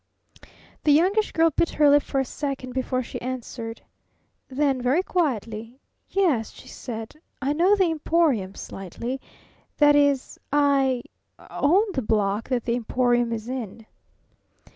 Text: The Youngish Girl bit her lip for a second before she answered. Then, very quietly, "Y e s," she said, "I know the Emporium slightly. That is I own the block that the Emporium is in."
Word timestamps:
The 0.83 0.91
Youngish 0.93 1.31
Girl 1.31 1.51
bit 1.51 1.69
her 1.69 1.87
lip 1.87 2.01
for 2.01 2.19
a 2.19 2.25
second 2.25 2.73
before 2.73 3.03
she 3.03 3.21
answered. 3.21 3.83
Then, 4.47 4.81
very 4.81 5.03
quietly, 5.03 5.79
"Y 6.15 6.23
e 6.23 6.25
s," 6.25 6.49
she 6.51 6.67
said, 6.67 7.13
"I 7.39 7.53
know 7.53 7.75
the 7.75 7.91
Emporium 7.91 8.55
slightly. 8.55 9.21
That 9.77 9.95
is 9.95 10.39
I 10.51 11.03
own 11.39 11.83
the 11.93 12.01
block 12.01 12.49
that 12.49 12.63
the 12.63 12.73
Emporium 12.75 13.31
is 13.31 13.47
in." 13.47 13.85